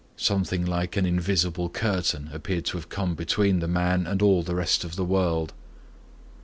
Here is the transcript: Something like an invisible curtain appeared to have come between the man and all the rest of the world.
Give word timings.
Something 0.17 0.65
like 0.65 0.97
an 0.97 1.05
invisible 1.05 1.69
curtain 1.69 2.31
appeared 2.33 2.65
to 2.65 2.77
have 2.77 2.89
come 2.89 3.13
between 3.13 3.59
the 3.59 3.67
man 3.67 4.07
and 4.07 4.19
all 4.23 4.41
the 4.41 4.55
rest 4.55 4.83
of 4.83 4.95
the 4.95 5.05
world. 5.05 5.53